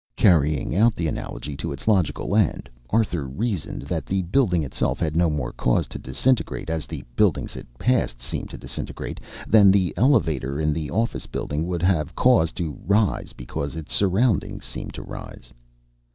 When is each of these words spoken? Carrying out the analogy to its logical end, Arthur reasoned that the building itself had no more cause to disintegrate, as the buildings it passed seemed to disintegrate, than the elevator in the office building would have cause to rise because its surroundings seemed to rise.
Carrying 0.15 0.75
out 0.75 0.95
the 0.95 1.05
analogy 1.07 1.55
to 1.57 1.71
its 1.71 1.87
logical 1.87 2.35
end, 2.35 2.71
Arthur 2.89 3.27
reasoned 3.27 3.83
that 3.83 4.03
the 4.07 4.23
building 4.23 4.63
itself 4.63 4.99
had 4.99 5.15
no 5.15 5.29
more 5.29 5.51
cause 5.53 5.85
to 5.89 5.99
disintegrate, 5.99 6.71
as 6.71 6.87
the 6.87 7.03
buildings 7.15 7.55
it 7.55 7.67
passed 7.77 8.19
seemed 8.19 8.49
to 8.49 8.57
disintegrate, 8.57 9.19
than 9.47 9.69
the 9.69 9.93
elevator 9.95 10.59
in 10.59 10.73
the 10.73 10.89
office 10.89 11.27
building 11.27 11.67
would 11.67 11.83
have 11.83 12.15
cause 12.15 12.51
to 12.53 12.79
rise 12.87 13.31
because 13.33 13.75
its 13.75 13.93
surroundings 13.93 14.65
seemed 14.65 14.95
to 14.95 15.03
rise. 15.03 15.53